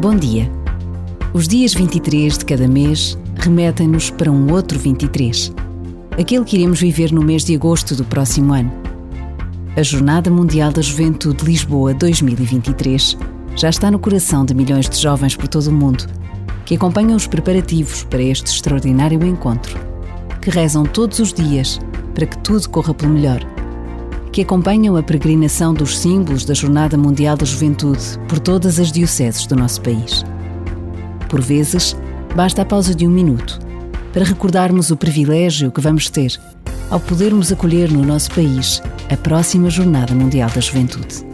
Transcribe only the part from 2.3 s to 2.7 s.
de cada